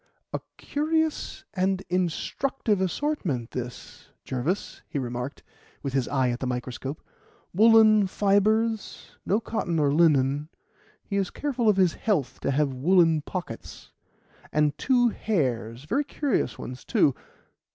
[0.33, 5.43] "A curious and instructive assortment this, Jervis," he remarked,
[5.83, 7.03] with his eye at the microscope:
[7.53, 10.49] "woollen fibres no cotton or linen;
[11.03, 13.91] he is careful of his health to have woollen pockets
[14.51, 17.13] and two hairs; very curious ones, too.